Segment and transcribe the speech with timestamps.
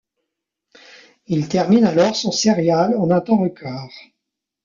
[1.27, 3.91] Il termine alors son sérial en un temps record.